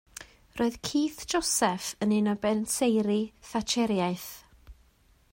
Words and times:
Roedd 0.59 0.77
Keith 0.87 1.19
Joseph 1.33 1.89
yn 2.05 2.15
un 2.19 2.31
o 2.33 2.33
benseiri 2.45 3.19
Thatcheriaeth. 3.49 4.31